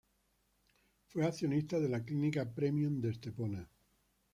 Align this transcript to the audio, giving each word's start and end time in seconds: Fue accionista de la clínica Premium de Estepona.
Fue 1.09 1.27
accionista 1.27 1.79
de 1.79 1.87
la 1.87 2.03
clínica 2.03 2.51
Premium 2.55 3.01
de 3.01 3.11
Estepona. 3.11 3.69